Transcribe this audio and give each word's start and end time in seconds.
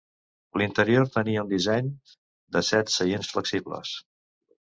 L"interior 0.59 1.03
tenia 1.17 1.43
un 1.47 1.51
disseny 1.51 1.91
de 2.57 2.63
set 2.71 2.91
seients 2.97 3.31
flexibles. 3.35 3.93